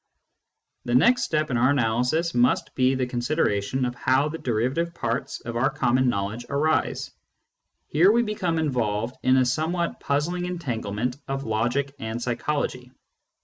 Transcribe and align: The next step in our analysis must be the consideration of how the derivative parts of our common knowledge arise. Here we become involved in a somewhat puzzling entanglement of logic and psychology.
The 0.83 0.95
next 0.95 1.21
step 1.21 1.51
in 1.51 1.57
our 1.57 1.69
analysis 1.69 2.33
must 2.33 2.73
be 2.73 2.95
the 2.95 3.05
consideration 3.05 3.85
of 3.85 3.93
how 3.93 4.29
the 4.29 4.39
derivative 4.39 4.95
parts 4.95 5.41
of 5.41 5.55
our 5.55 5.69
common 5.69 6.09
knowledge 6.09 6.43
arise. 6.49 7.11
Here 7.87 8.11
we 8.11 8.23
become 8.23 8.57
involved 8.57 9.17
in 9.21 9.37
a 9.37 9.45
somewhat 9.45 9.99
puzzling 9.99 10.45
entanglement 10.45 11.17
of 11.27 11.43
logic 11.43 11.93
and 11.99 12.19
psychology. 12.19 12.91